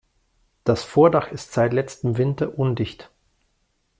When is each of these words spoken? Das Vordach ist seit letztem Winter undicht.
Das 0.63 0.83
Vordach 0.83 1.31
ist 1.31 1.53
seit 1.53 1.73
letztem 1.73 2.17
Winter 2.17 2.57
undicht. 2.57 3.11